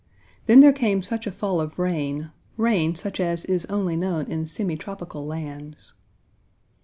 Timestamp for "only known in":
3.67-4.45